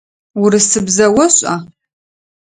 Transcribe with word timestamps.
Урысыбзэ 0.41 1.05
ошӏа? 1.23 1.55